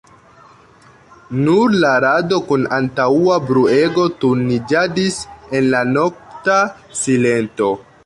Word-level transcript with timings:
Nur 1.41 1.75
la 1.83 1.91
rado 2.05 2.39
kun 2.47 2.65
antaŭa 2.79 3.37
bruego 3.51 4.09
turniĝadis 4.25 5.23
en 5.61 5.73
la 5.77 5.87
nokta 5.95 6.61
silento. 7.07 7.75